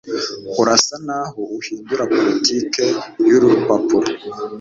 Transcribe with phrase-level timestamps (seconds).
[0.61, 2.83] Urasa naho uhindura politiki
[3.29, 4.07] yuru rupapuro